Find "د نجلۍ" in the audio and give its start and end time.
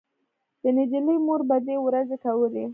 0.61-1.17